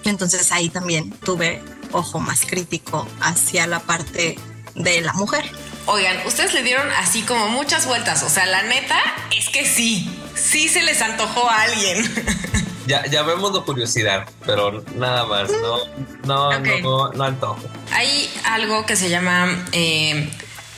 Entonces 0.04 0.52
ahí 0.52 0.70
también 0.70 1.10
tuve 1.10 1.62
ojo 1.92 2.20
más 2.20 2.46
crítico 2.46 3.06
hacia 3.20 3.66
la 3.66 3.80
parte 3.80 4.38
de 4.74 5.00
la 5.00 5.12
mujer. 5.14 5.50
Oigan, 5.86 6.18
ustedes 6.26 6.52
le 6.54 6.62
dieron 6.62 6.90
así 6.92 7.22
como 7.22 7.48
muchas 7.48 7.86
vueltas, 7.86 8.22
o 8.22 8.28
sea, 8.28 8.46
la 8.46 8.62
neta 8.62 8.98
es 9.36 9.48
que 9.48 9.66
sí, 9.66 10.08
sí 10.34 10.68
se 10.68 10.82
les 10.82 11.00
antojó 11.00 11.48
a 11.48 11.62
alguien. 11.62 12.04
Ya, 12.88 13.04
ya 13.04 13.22
vemos 13.22 13.52
la 13.52 13.60
curiosidad, 13.60 14.26
pero 14.46 14.82
nada 14.94 15.26
más, 15.26 15.50
no, 15.50 15.76
no, 16.24 16.58
no, 16.58 17.12
no, 17.12 17.24
antojo. 17.24 17.60
Hay 17.92 18.30
algo 18.44 18.86
que 18.86 18.96
se 18.96 19.10
llama 19.10 19.66
eh, 19.72 20.30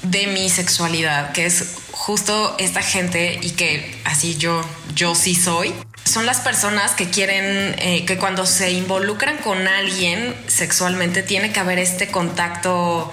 demisexualidad, 0.02 1.30
que 1.30 1.46
es 1.46 1.76
justo 1.92 2.56
esta 2.58 2.82
gente 2.82 3.38
y 3.40 3.50
que 3.50 3.96
así 4.04 4.36
yo, 4.36 4.60
yo 4.92 5.14
sí 5.14 5.36
soy. 5.36 5.72
Son 6.02 6.26
las 6.26 6.40
personas 6.40 6.96
que 6.96 7.10
quieren 7.10 7.76
eh, 7.78 8.04
que 8.06 8.18
cuando 8.18 8.44
se 8.44 8.72
involucran 8.72 9.36
con 9.38 9.68
alguien 9.68 10.34
sexualmente 10.48 11.22
tiene 11.22 11.52
que 11.52 11.60
haber 11.60 11.78
este 11.78 12.10
contacto. 12.10 13.12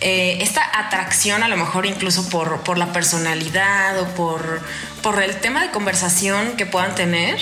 Eh, 0.00 0.38
esta 0.42 0.62
atracción 0.78 1.42
a 1.42 1.48
lo 1.48 1.56
mejor 1.56 1.86
incluso 1.86 2.28
por, 2.28 2.60
por 2.60 2.78
la 2.78 2.92
personalidad 2.92 3.98
o 3.98 4.06
por, 4.14 4.62
por 5.02 5.20
el 5.20 5.34
tema 5.40 5.60
de 5.60 5.72
conversación 5.72 6.52
que 6.56 6.66
puedan 6.66 6.94
tener 6.94 7.40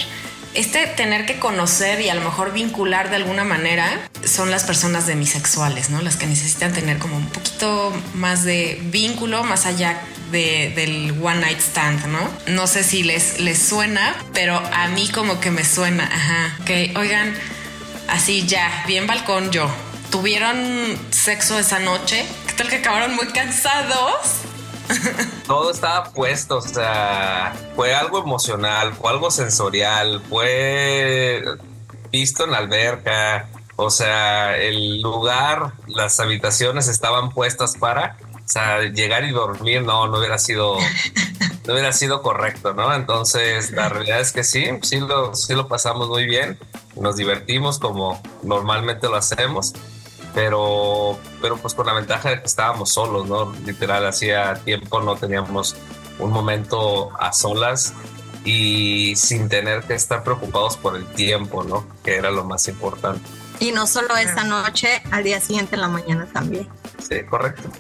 este 0.57 0.87
tener 0.87 1.27
que 1.27 1.39
conocer 1.39 2.01
y 2.01 2.09
a 2.09 2.15
lo 2.15 2.23
mejor 2.23 2.53
vincular 2.53 3.11
de 3.11 3.17
alguna 3.17 3.45
manera 3.45 4.01
son 4.25 4.51
las 4.51 4.65
personas 4.65 5.07
demisexuales, 5.07 5.91
¿no? 5.91 6.03
Las 6.03 6.17
que 6.17 6.27
necesitan 6.27 6.73
tener 6.73 6.99
como 6.99 7.17
un 7.17 7.27
poquito 7.27 7.93
más 8.15 8.45
de 8.45 8.81
vínculo 8.85 9.45
más 9.45 9.67
allá 9.67 10.01
del 10.33 11.15
one 11.23 11.41
night 11.41 11.61
stand, 11.61 12.07
¿no? 12.07 12.29
No 12.49 12.67
sé 12.67 12.83
si 12.83 13.03
les, 13.03 13.39
les 13.41 13.61
suena, 13.61 14.17
pero 14.33 14.59
a 14.59 14.89
mí 14.89 15.09
como 15.09 15.41
que 15.41 15.51
me 15.51 15.65
suena, 15.65 16.05
ajá. 16.05 16.65
Que 16.65 16.93
oigan, 16.97 17.35
así 18.09 18.47
ya, 18.47 18.85
bien 18.87 19.07
balcón 19.07 19.51
yo. 19.53 19.71
¿Tuvieron 20.11 20.99
sexo 21.11 21.59
esa 21.59 21.79
noche? 21.79 22.25
¿Qué 22.47 22.53
tal 22.55 22.69
que 22.69 22.77
acabaron 22.77 23.15
muy 23.15 23.27
cansados? 23.29 24.47
Todo 25.47 25.71
estaba 25.71 26.05
puesto, 26.13 26.59
o 26.59 26.63
sea, 26.63 27.55
fue 27.75 27.95
algo 27.95 28.19
emocional, 28.19 28.93
fue 28.95 29.11
algo 29.11 29.31
sensorial, 29.31 30.23
fue 30.29 31.45
visto 32.11 32.45
en 32.45 32.51
la 32.53 32.59
alberca, 32.59 33.49
o 33.77 33.91
sea, 33.91 34.57
el 34.57 35.01
lugar, 35.03 35.73
las 35.87 36.19
habitaciones 36.19 36.89
estaban 36.89 37.31
puestas 37.31 37.77
para, 37.77 38.17
o 38.35 38.83
llegar 38.83 39.25
y 39.25 39.33
dormir, 39.33 39.83
no, 39.83 40.07
no 40.09 40.19
hubiera 40.19 40.39
sido, 40.39 40.79
no 41.67 41.73
hubiera 41.73 41.93
sido 41.93 42.23
correcto, 42.23 42.75
¿no? 42.75 42.95
Entonces, 42.95 43.71
la 43.73 43.89
realidad 43.89 44.21
es 44.21 44.33
que 44.33 44.45
sí, 44.45 44.67
sí 44.83 45.01
lo, 45.01 45.35
sí 45.35 45.55
lo 45.55 45.69
pasamos 45.69 46.09
muy 46.09 46.27
bien, 46.27 46.59
nos 46.97 47.17
divertimos 47.17 47.79
como 47.79 48.21
normalmente 48.43 49.09
lo 49.09 49.17
hacemos 49.17 49.75
pero, 50.37 51.19
pero 51.41 51.57
pues 51.57 51.73
con 51.73 51.87
la 51.87 51.95
ventaja 51.95 52.29
de 52.29 52.41
que 52.41 52.47
estábamos 52.47 52.93
solos, 52.93 53.27
¿no? 53.27 53.55
Literal, 53.65 54.05
hacía 54.05 54.55
tiempo 54.57 55.01
no 55.01 55.17
teníamos 55.17 55.75
un 56.19 56.31
momento 56.31 57.11
a 57.19 57.33
solas 57.33 57.95
y 58.45 59.17
sin 59.17 59.49
tener 59.49 59.85
que 59.85 59.95
estar 59.95 60.23
preocupados 60.23 60.77
por 60.77 60.95
el 60.95 61.07
tiempo, 61.07 61.65
¿no? 61.65 61.87
Que 62.05 62.17
era 62.17 62.31
lo 62.31 62.45
más 62.45 62.69
importante. 62.69 63.27
Y 63.61 63.73
no 63.73 63.87
solo 63.87 64.15
esa 64.15 64.45
noche, 64.45 65.01
al 65.11 65.25
día 65.25 65.41
siguiente 65.41 65.77
en 65.77 65.81
la 65.81 65.89
mañana 65.89 66.29
también. 66.31 66.69
Sí, 66.99 67.25
correcto. 67.25 67.71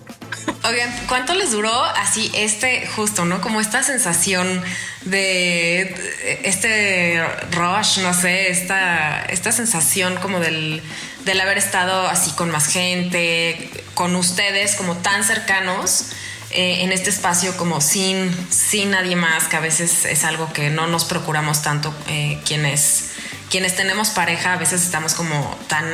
Oigan, 0.64 0.92
¿cuánto 1.08 1.34
les 1.34 1.52
duró 1.52 1.84
así 1.84 2.30
este 2.34 2.86
justo, 2.88 3.24
no? 3.24 3.40
Como 3.40 3.60
esta 3.60 3.82
sensación 3.82 4.62
de 5.02 6.40
este 6.44 7.24
rush, 7.52 7.98
no 7.98 8.12
sé, 8.14 8.50
esta, 8.50 9.24
esta 9.26 9.52
sensación 9.52 10.16
como 10.16 10.40
del 10.40 10.82
del 11.26 11.40
haber 11.40 11.58
estado 11.58 12.06
así 12.06 12.30
con 12.30 12.50
más 12.50 12.68
gente, 12.68 13.68
con 13.94 14.14
ustedes 14.14 14.76
como 14.76 14.96
tan 14.96 15.24
cercanos 15.24 16.12
eh, 16.52 16.84
en 16.84 16.92
este 16.92 17.10
espacio 17.10 17.56
como 17.56 17.80
sin, 17.80 18.32
sin 18.48 18.92
nadie 18.92 19.16
más, 19.16 19.48
que 19.48 19.56
a 19.56 19.60
veces 19.60 20.04
es 20.04 20.24
algo 20.24 20.52
que 20.52 20.70
no 20.70 20.86
nos 20.86 21.04
procuramos 21.04 21.62
tanto 21.62 21.92
eh, 22.06 22.40
quienes, 22.46 23.10
quienes 23.50 23.74
tenemos 23.74 24.10
pareja, 24.10 24.52
a 24.52 24.56
veces 24.56 24.84
estamos 24.84 25.14
como 25.14 25.58
tan 25.66 25.84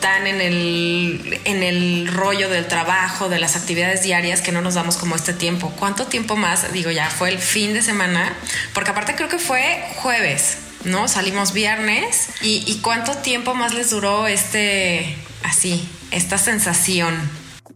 tan 0.00 0.26
en 0.26 0.40
el, 0.40 1.40
en 1.44 1.62
el 1.62 2.08
rollo 2.08 2.48
del 2.48 2.66
trabajo, 2.66 3.28
de 3.28 3.38
las 3.38 3.56
actividades 3.56 4.02
diarias, 4.02 4.40
que 4.40 4.52
no 4.52 4.60
nos 4.60 4.74
damos 4.74 4.96
como 4.96 5.16
este 5.16 5.32
tiempo. 5.32 5.72
¿Cuánto 5.78 6.06
tiempo 6.06 6.36
más? 6.36 6.72
Digo, 6.72 6.90
ya 6.90 7.08
fue 7.10 7.30
el 7.30 7.38
fin 7.38 7.74
de 7.74 7.82
semana, 7.82 8.36
porque 8.74 8.90
aparte 8.90 9.14
creo 9.14 9.28
que 9.28 9.38
fue 9.38 9.84
jueves. 9.96 10.58
¿no? 10.84 11.08
Salimos 11.08 11.52
viernes. 11.52 12.28
¿Y, 12.40 12.80
cuánto 12.82 13.16
tiempo 13.18 13.54
más 13.54 13.74
les 13.74 13.90
duró 13.90 14.26
este, 14.26 15.16
así, 15.42 15.88
esta 16.10 16.38
sensación? 16.38 17.30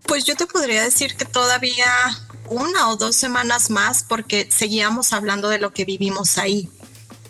Pues 0.06 0.24
yo 0.24 0.36
te 0.36 0.46
podría 0.46 0.82
decir 0.82 1.16
que 1.16 1.24
todavía 1.24 1.86
una 2.48 2.88
o 2.88 2.96
dos 2.96 3.16
semanas 3.16 3.70
más 3.70 4.02
porque 4.02 4.48
seguíamos 4.50 5.12
hablando 5.12 5.48
de 5.48 5.58
lo 5.58 5.72
que 5.72 5.84
vivimos 5.84 6.38
ahí, 6.38 6.68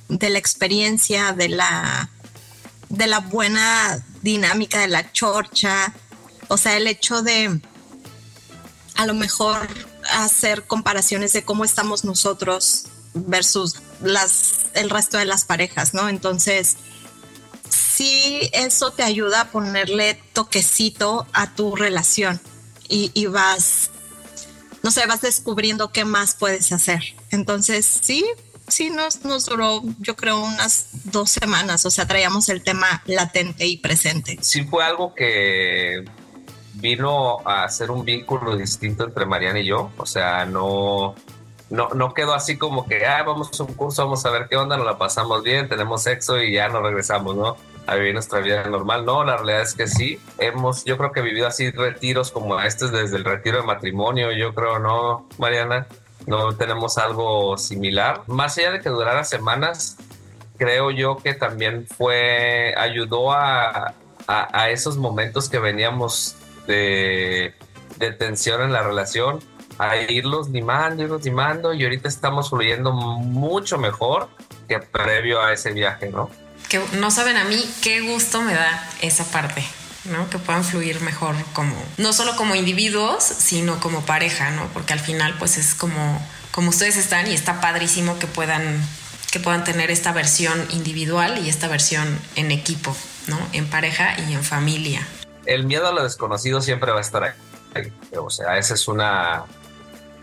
de 0.08 0.30
la 0.30 0.38
experiencia, 0.38 1.32
de 1.32 1.48
la, 1.48 2.10
de 2.88 3.06
la 3.06 3.20
buena 3.20 4.04
dinámica 4.22 4.80
de 4.80 4.88
la 4.88 5.12
chorcha, 5.12 5.92
o 6.48 6.56
sea, 6.56 6.76
el 6.76 6.86
hecho 6.86 7.22
de 7.22 7.60
a 8.96 9.06
lo 9.06 9.14
mejor 9.14 9.68
hacer 10.10 10.64
comparaciones 10.64 11.32
de 11.32 11.44
cómo 11.44 11.64
estamos 11.64 12.04
nosotros 12.04 12.84
versus 13.14 13.76
las, 14.02 14.66
el 14.74 14.90
resto 14.90 15.18
de 15.18 15.24
las 15.24 15.44
parejas, 15.44 15.94
¿no? 15.94 16.08
Entonces, 16.08 16.76
sí, 17.68 18.50
eso 18.52 18.92
te 18.92 19.02
ayuda 19.02 19.42
a 19.42 19.50
ponerle 19.50 20.20
toquecito 20.32 21.26
a 21.32 21.54
tu 21.54 21.76
relación 21.76 22.40
y, 22.88 23.10
y 23.14 23.26
vas, 23.26 23.90
no 24.82 24.90
sé, 24.90 25.06
vas 25.06 25.20
descubriendo 25.20 25.92
qué 25.92 26.04
más 26.04 26.34
puedes 26.34 26.72
hacer. 26.72 27.02
Entonces, 27.30 28.00
sí, 28.02 28.24
sí 28.72 28.90
nos, 28.90 29.24
nos 29.24 29.46
duró, 29.46 29.82
yo 29.98 30.16
creo, 30.16 30.40
unas 30.40 30.88
dos 31.04 31.30
semanas. 31.30 31.84
O 31.86 31.90
sea, 31.90 32.06
traíamos 32.06 32.48
el 32.48 32.62
tema 32.62 33.02
latente 33.06 33.66
y 33.66 33.76
presente. 33.76 34.38
Sí 34.40 34.64
fue 34.64 34.84
algo 34.84 35.14
que 35.14 36.04
vino 36.74 37.38
a 37.46 37.64
hacer 37.64 37.90
un 37.90 38.04
vínculo 38.04 38.56
distinto 38.56 39.04
entre 39.04 39.26
Mariana 39.26 39.60
y 39.60 39.66
yo. 39.66 39.90
O 39.96 40.06
sea, 40.06 40.44
no, 40.44 41.14
no, 41.70 41.88
no 41.90 42.14
quedó 42.14 42.34
así 42.34 42.56
como 42.56 42.86
que, 42.86 43.06
ah, 43.06 43.22
vamos 43.22 43.58
a 43.58 43.62
un 43.62 43.74
curso, 43.74 44.04
vamos 44.04 44.24
a 44.26 44.30
ver 44.30 44.48
qué 44.48 44.56
onda, 44.56 44.76
nos 44.76 44.86
la 44.86 44.98
pasamos 44.98 45.42
bien, 45.42 45.68
tenemos 45.68 46.02
sexo 46.02 46.42
y 46.42 46.52
ya 46.52 46.68
nos 46.68 46.82
regresamos, 46.82 47.36
¿no? 47.36 47.56
A 47.86 47.94
vivir 47.96 48.14
nuestra 48.14 48.40
vida 48.40 48.64
normal. 48.64 49.04
No, 49.04 49.24
la 49.24 49.36
realidad 49.36 49.62
es 49.62 49.74
que 49.74 49.86
sí. 49.86 50.20
Hemos, 50.38 50.84
yo 50.84 50.96
creo 50.96 51.12
que 51.12 51.20
vivido 51.20 51.46
así 51.46 51.70
retiros 51.70 52.30
como 52.30 52.60
este 52.60 52.88
desde 52.88 53.16
el 53.16 53.24
retiro 53.24 53.58
de 53.58 53.64
matrimonio, 53.64 54.32
yo 54.32 54.54
creo, 54.54 54.78
¿no, 54.78 55.28
Mariana? 55.38 55.86
No 56.26 56.56
tenemos 56.56 56.98
algo 56.98 57.58
similar. 57.58 58.22
Más 58.26 58.56
allá 58.58 58.72
de 58.72 58.80
que 58.80 58.88
durara 58.88 59.24
semanas, 59.24 59.96
creo 60.56 60.90
yo 60.90 61.16
que 61.16 61.34
también 61.34 61.86
fue, 61.86 62.74
ayudó 62.76 63.32
a, 63.32 63.94
a, 64.26 64.70
esos 64.70 64.96
momentos 64.96 65.48
que 65.48 65.58
veníamos 65.58 66.36
de, 66.66 67.54
de 67.98 68.12
tensión 68.12 68.62
en 68.62 68.72
la 68.72 68.82
relación, 68.82 69.40
a 69.78 69.96
irlos 69.96 70.48
limando, 70.50 71.02
irlos 71.02 71.24
limando 71.24 71.72
y 71.72 71.82
ahorita 71.82 72.08
estamos 72.08 72.50
fluyendo 72.50 72.92
mucho 72.92 73.78
mejor 73.78 74.28
que 74.68 74.78
previo 74.78 75.40
a 75.42 75.52
ese 75.52 75.72
viaje, 75.72 76.08
¿no? 76.10 76.30
Que 76.68 76.80
no 76.94 77.10
saben 77.10 77.36
a 77.36 77.44
mí 77.44 77.68
qué 77.82 78.00
gusto 78.00 78.42
me 78.42 78.54
da 78.54 78.88
esa 79.00 79.24
parte. 79.24 79.64
¿No? 80.04 80.28
Que 80.30 80.38
puedan 80.38 80.64
fluir 80.64 81.00
mejor 81.00 81.34
como, 81.52 81.74
no 81.98 82.12
solo 82.12 82.36
como 82.36 82.54
individuos, 82.54 83.22
sino 83.22 83.80
como 83.80 84.02
pareja, 84.02 84.50
¿no? 84.50 84.66
Porque 84.72 84.92
al 84.92 85.00
final, 85.00 85.34
pues 85.38 85.58
es 85.58 85.74
como, 85.74 86.24
como 86.50 86.70
ustedes 86.70 86.96
están 86.96 87.26
y 87.26 87.34
está 87.34 87.60
padrísimo 87.60 88.18
que 88.18 88.26
puedan, 88.26 88.80
que 89.30 89.40
puedan 89.40 89.64
tener 89.64 89.90
esta 89.90 90.12
versión 90.12 90.66
individual 90.70 91.38
y 91.44 91.48
esta 91.48 91.68
versión 91.68 92.18
en 92.36 92.50
equipo, 92.50 92.96
¿no? 93.26 93.38
En 93.52 93.66
pareja 93.68 94.16
y 94.28 94.32
en 94.32 94.44
familia 94.44 95.06
el 95.46 95.64
miedo 95.64 95.86
a 95.88 95.92
lo 95.92 96.02
desconocido 96.02 96.60
siempre 96.60 96.92
va 96.92 96.98
a 96.98 97.00
estar 97.00 97.24
ahí. 97.24 97.92
O 98.16 98.30
sea, 98.30 98.58
esa 98.58 98.74
es 98.74 98.88
una. 98.88 99.44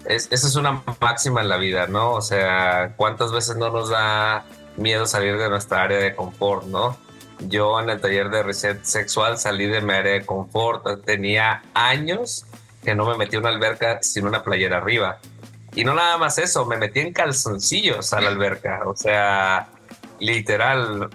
esa 0.06 0.48
es 0.48 0.56
una 0.56 0.84
máxima 1.00 1.42
en 1.42 1.50
la 1.50 1.58
vida, 1.58 1.88
¿no? 1.88 2.14
O 2.14 2.22
sea, 2.22 2.94
¿cuántas 2.96 3.32
veces 3.32 3.56
no 3.58 3.70
nos 3.70 3.90
da 3.90 4.46
miedo 4.78 5.06
salir 5.06 5.38
de 5.38 5.50
nuestra 5.50 5.84
área 5.84 5.98
de 5.98 6.16
confort, 6.16 6.66
¿no? 6.66 6.98
Yo 7.48 7.80
en 7.80 7.90
el 7.90 8.02
taller 8.02 8.30
de 8.30 8.44
reset 8.44 8.84
sexual 8.84 9.38
salí 9.38 9.66
de 9.66 9.82
mi 9.82 9.94
área 9.94 10.14
de 10.14 10.26
confort. 10.26 11.04
Tenía 11.06 11.64
años 11.74 12.46
que 12.84 12.96
no 12.96 13.06
me 13.06 13.18
metí 13.18 13.36
en 13.36 13.44
una 13.44 13.50
alberca 13.50 14.02
sin 14.02 14.28
una 14.28 14.44
playera 14.44 14.78
arriba. 14.78 15.20
Y 15.76 15.84
no 15.84 15.94
nada 15.94 16.18
más 16.18 16.38
eso, 16.38 16.66
me 16.66 16.78
metí 16.78 17.00
en 17.00 17.14
calzoncillos 17.14 18.14
a 18.14 18.22
la 18.22 18.30
alberca. 18.30 18.82
O 18.86 18.96
sea, 18.96 19.70
literal, 20.20 21.10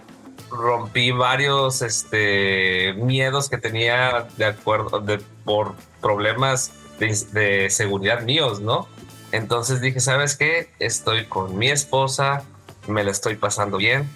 rompí 0.50 1.10
varios 1.10 1.82
este, 1.82 2.94
miedos 2.94 3.48
que 3.48 3.58
tenía 3.58 4.28
de 4.36 4.46
acuerdo 4.46 5.00
de, 5.00 5.18
por 5.44 5.74
problemas 6.00 6.72
de, 6.98 7.68
seguridad 7.70 8.22
míos, 8.22 8.60
¿no? 8.60 8.88
Entonces 9.32 9.80
dije, 9.80 10.00
¿sabes 10.00 10.36
qué? 10.36 10.70
Estoy 10.78 11.26
con 11.26 11.58
mi 11.58 11.70
esposa, 11.70 12.44
me 12.86 13.02
la 13.02 13.10
estoy 13.10 13.36
pasando 13.36 13.78
bien, 13.78 14.08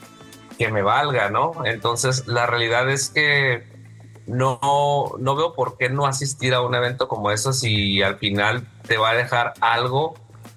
que 0.58 0.70
me 0.70 0.82
valga, 0.82 1.30
¿no? 1.30 1.52
Entonces 1.64 2.26
la 2.26 2.46
realidad 2.46 2.90
es 2.90 3.08
que 3.08 3.64
no, 4.26 4.60
no 5.18 5.36
veo 5.36 5.54
por 5.54 5.78
qué 5.78 5.88
no 5.88 6.06
asistir 6.06 6.52
a 6.52 6.60
un 6.60 6.74
evento 6.74 7.08
como 7.08 7.30
eso 7.30 7.52
si 7.52 8.02
al 8.02 8.18
final 8.18 8.66
te 8.86 8.98
va 8.98 9.10
a 9.10 9.14
dejar 9.14 9.54
algo 9.60 10.14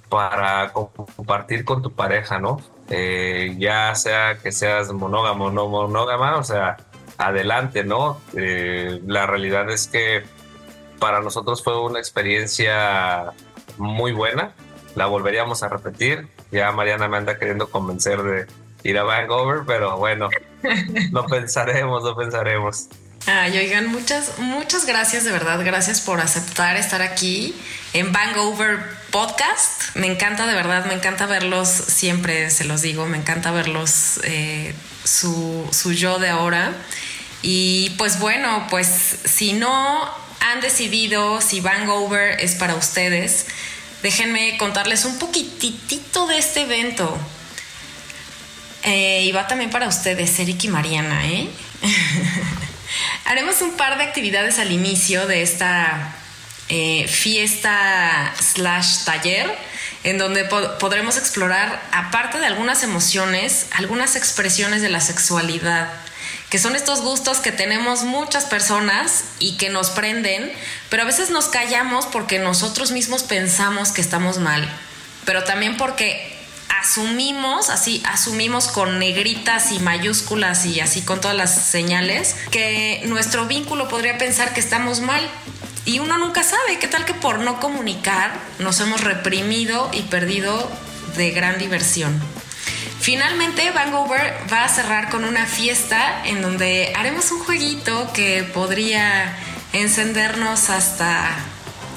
para 0.10 0.74
compartir 0.74 1.64
con 1.64 1.82
tu 1.82 1.94
pareja, 1.94 2.40
¿no? 2.40 2.60
Eh, 2.90 3.56
ya 3.58 3.96
sea 3.96 4.40
que 4.40 4.52
seas 4.52 4.92
monógamo 4.92 5.46
o 5.46 5.52
no 5.52 5.70
monógama, 5.70 6.36
o 6.38 6.44
sea, 6.44 6.76
adelante, 7.18 7.86
¿no? 7.86 8.20
Eh, 8.36 9.00
la 9.08 9.26
realidad 9.26 9.70
es 9.70 9.88
que 9.88 10.24
para 11.00 11.22
nosotros 11.22 11.64
fue 11.64 11.80
una 11.80 12.00
experiencia 12.00 13.32
muy 13.78 14.12
buena, 14.12 14.54
la 14.96 15.06
volveríamos 15.06 15.64
a 15.64 15.70
repetir. 15.70 16.28
Ya 16.52 16.72
Mariana 16.74 17.08
me 17.08 17.18
anda 17.18 17.40
queriendo 17.40 17.70
convencer 17.70 18.22
de 18.22 18.48
ir 18.84 18.98
a 18.98 19.04
Vancouver, 19.04 19.62
pero 19.66 19.98
bueno, 19.98 20.30
lo 21.12 21.26
pensaremos, 21.26 22.04
lo 22.04 22.16
pensaremos. 22.16 22.88
Ay, 23.28 23.56
oigan, 23.58 23.88
muchas, 23.88 24.40
muchas 24.40 24.86
gracias, 24.86 25.24
de 25.24 25.32
verdad, 25.32 25.64
gracias 25.64 26.02
por 26.02 26.20
aceptar 26.20 26.76
estar 26.76 27.04
aquí 27.04 27.54
en 27.94 28.12
Over 28.36 28.80
Podcast. 29.12 29.96
Me 29.96 30.08
encanta, 30.08 30.48
de 30.48 30.56
verdad, 30.56 30.86
me 30.86 30.96
encanta 30.96 31.28
verlos, 31.28 31.70
siempre 31.70 32.50
se 32.50 32.66
los 32.66 32.82
digo, 32.82 33.06
me 33.06 33.18
encanta 33.18 33.52
verlos, 33.52 34.20
eh, 34.24 34.74
su, 35.04 35.68
su 35.72 35.94
yo 35.94 36.18
de 36.18 36.30
ahora. 36.30 36.74
Y 37.44 37.92
pues 37.98 38.20
bueno, 38.20 38.68
pues 38.70 38.88
si 38.88 39.54
no 39.54 40.10
han 40.40 40.62
decidido 40.62 41.42
si 41.42 41.62
Over 41.62 42.40
es 42.40 42.56
para 42.56 42.76
ustedes, 42.76 43.46
déjenme 44.02 44.58
contarles 44.58 45.06
un 45.06 45.20
poquitito 45.20 46.26
de 46.26 46.40
este 46.40 46.62
evento. 46.62 47.18
Eh, 48.84 49.24
y 49.24 49.32
va 49.32 49.48
también 49.48 49.70
para 49.70 49.88
ustedes, 49.88 50.40
Eric 50.40 50.64
y 50.64 50.68
Mariana, 50.70 51.28
¿eh? 51.28 51.50
Haremos 53.26 53.62
un 53.62 53.78
par 53.78 53.98
de 53.98 54.04
actividades 54.04 54.60
al 54.60 54.72
inicio 54.72 55.28
de 55.28 55.42
esta 55.42 56.16
eh, 56.70 57.08
fiesta 57.08 58.34
slash 58.40 59.04
taller 59.06 59.56
en 60.04 60.18
donde 60.18 60.46
podremos 60.46 61.18
explorar, 61.18 61.82
aparte 61.92 62.40
de 62.40 62.48
algunas 62.48 62.82
emociones, 62.82 63.68
algunas 63.72 64.16
expresiones 64.16 64.82
de 64.82 64.90
la 64.90 65.00
sexualidad, 65.00 65.90
que 66.50 66.58
son 66.58 66.76
estos 66.76 67.02
gustos 67.02 67.38
que 67.38 67.52
tenemos 67.52 68.04
muchas 68.04 68.46
personas 68.46 69.26
y 69.40 69.58
que 69.58 69.70
nos 69.70 69.92
prenden, 69.92 70.52
pero 70.90 71.04
a 71.04 71.06
veces 71.06 71.30
nos 71.30 71.50
callamos 71.50 72.08
porque 72.08 72.40
nosotros 72.40 72.92
mismos 72.92 73.24
pensamos 73.24 73.92
que 73.92 74.02
estamos 74.02 74.40
mal, 74.40 74.68
pero 75.24 75.44
también 75.44 75.78
porque 75.78 76.41
asumimos, 76.82 77.70
así, 77.70 78.02
asumimos 78.06 78.68
con 78.68 78.98
negritas 78.98 79.72
y 79.72 79.80
mayúsculas 79.80 80.66
y 80.66 80.80
así 80.80 81.02
con 81.02 81.22
todas 81.22 81.38
las 81.38 81.54
señales, 81.54 82.36
que 82.50 83.04
nuestro 83.06 83.46
vínculo 83.46 83.88
podría 83.88 84.18
pensar 84.18 84.54
que 84.54 84.60
estamos 84.60 85.00
mal. 85.00 85.22
Y 85.86 86.00
uno 86.00 86.18
nunca 86.18 86.44
sabe, 86.44 86.80
qué 86.80 86.88
tal 86.88 87.06
que 87.06 87.14
por 87.14 87.40
no 87.40 87.60
comunicar 87.60 88.34
nos 88.60 88.80
hemos 88.80 89.02
reprimido 89.02 89.90
y 89.94 90.02
perdido 90.04 90.70
de 91.18 91.32
gran 91.32 91.58
diversión. 91.60 92.20
Finalmente, 93.00 93.72
Vancouver 93.72 94.34
va 94.52 94.64
a 94.64 94.70
cerrar 94.70 95.10
con 95.10 95.24
una 95.24 95.46
fiesta 95.46 96.22
en 96.26 96.42
donde 96.42 96.94
haremos 96.96 97.32
un 97.32 97.40
jueguito 97.40 98.12
que 98.14 98.44
podría 98.44 99.36
encendernos 99.74 100.70
hasta 100.70 101.30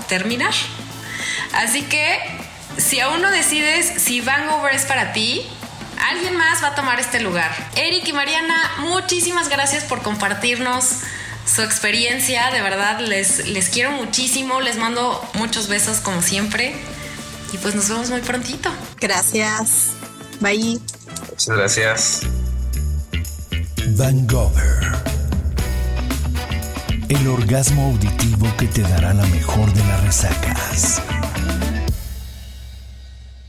terminar. 0.09 0.53
Así 1.53 1.83
que 1.83 2.44
si 2.77 3.01
aún 3.01 3.23
no 3.23 3.31
decides 3.31 4.03
si 4.03 4.21
Vancouver 4.21 4.75
es 4.75 4.85
para 4.85 5.13
ti, 5.13 5.47
alguien 6.11 6.37
más 6.37 6.63
va 6.63 6.69
a 6.69 6.75
tomar 6.75 7.01
este 7.01 7.21
lugar. 7.21 7.51
Eric 7.77 8.07
y 8.09 8.13
Mariana, 8.13 8.57
muchísimas 8.79 9.49
gracias 9.49 9.85
por 9.85 10.03
compartirnos 10.03 11.01
su 11.47 11.63
experiencia. 11.63 12.51
De 12.51 12.61
verdad, 12.61 13.01
les, 13.01 13.49
les 13.49 13.69
quiero 13.69 13.93
muchísimo. 13.93 14.61
Les 14.61 14.77
mando 14.77 15.23
muchos 15.35 15.69
besos 15.69 15.99
como 15.99 16.23
siempre. 16.23 16.75
Y 17.53 17.59
pues 17.59 17.75
nos 17.75 17.89
vemos 17.89 18.11
muy 18.11 18.21
prontito. 18.21 18.71
Gracias. 19.01 19.91
Bye. 20.41 20.81
Muchas 21.31 21.57
gracias. 21.57 22.21
Vancouver. 23.97 25.05
El 27.09 27.29
orgasmo 27.29 27.93
auditivo 27.93 28.47
que 28.57 28.67
te 28.67 28.83
dará 28.83 29.13
la 29.13 29.27
mejor 29.27 29.73
de 29.73 29.85
las 29.85 30.03
resacas. 30.05 31.03